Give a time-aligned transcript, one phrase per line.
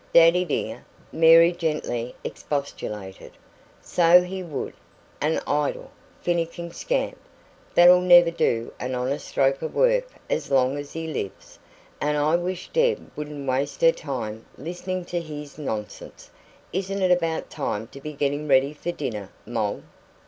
[0.15, 3.33] "Daddy dear!" Mary gently expostulated.
[3.83, 4.73] "So he would.
[5.21, 5.91] An idle,
[6.23, 7.19] finicking scamp,
[7.75, 11.59] that'll never do an honest stroke of work as long as he lives.
[12.01, 16.31] And I wish Deb wouldn't waste her time listening to his nonsense.
[16.73, 19.83] Isn't it about time to be getting ready for dinner, Moll?"